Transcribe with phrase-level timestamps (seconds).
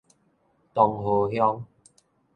[0.73, 1.67] 東河鄉